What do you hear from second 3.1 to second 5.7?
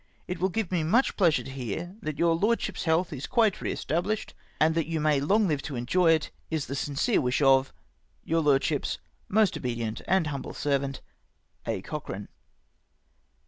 is quite re established, and that you may long live